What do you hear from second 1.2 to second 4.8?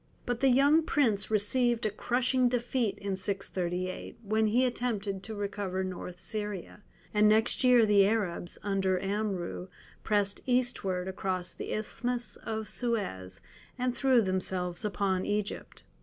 received a crushing defeat in 638, when he